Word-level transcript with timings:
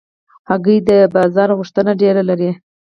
هګۍ 0.49 0.77
د 0.89 0.91
بازار 1.15 1.49
غوښتنه 1.59 1.91
ډېره 2.01 2.21
لري. 2.29 2.49